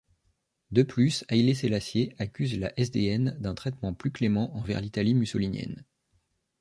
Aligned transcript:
De 0.71 0.81
plus, 0.81 1.23
Hailé 1.29 1.53
Sélassié 1.53 2.15
accuse 2.17 2.57
la 2.57 2.73
SdN 2.75 3.37
d’un 3.39 3.53
traitement 3.53 3.93
plus 3.93 4.09
clément 4.09 4.57
envers 4.57 4.81
l’Italie 4.81 5.13
mussolinienne. 5.13 5.85